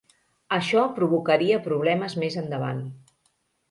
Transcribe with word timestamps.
Això 0.57 0.85
provocaria 0.95 1.61
problemes 1.69 2.19
més 2.25 2.43
endavant. 2.47 2.85